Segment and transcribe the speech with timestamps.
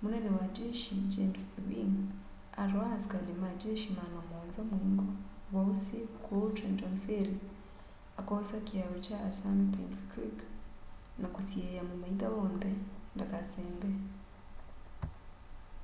[0.00, 1.96] munene wa jeshi james ewing
[2.62, 5.06] atwaa asikali ma jeshi maana muonza muingo
[5.52, 7.36] wa ũsi kũu trenton ferry
[8.20, 10.38] akoosa kiao kya assumnpink creek
[11.20, 12.70] na kusiia mumaitha wonthe
[13.14, 13.88] ndakasembe